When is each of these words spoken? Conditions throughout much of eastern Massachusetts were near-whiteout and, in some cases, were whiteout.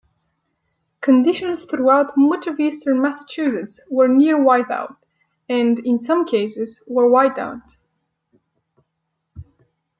Conditions 1.01 1.65
throughout 1.65 2.17
much 2.17 2.47
of 2.47 2.59
eastern 2.59 2.99
Massachusetts 3.03 3.83
were 3.87 4.07
near-whiteout 4.07 4.95
and, 5.47 5.77
in 5.77 5.99
some 5.99 6.25
cases, 6.25 6.81
were 6.87 7.07
whiteout. 7.07 7.77